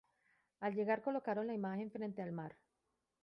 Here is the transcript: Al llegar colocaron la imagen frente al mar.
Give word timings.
Al 0.61 0.73
llegar 0.73 1.03
colocaron 1.03 1.45
la 1.45 1.53
imagen 1.53 1.91
frente 1.91 2.23
al 2.23 2.31
mar. 2.31 2.55